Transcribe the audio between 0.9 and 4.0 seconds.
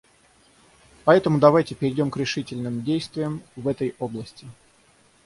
Поэтому давайте перейдем к решительным действиям в этой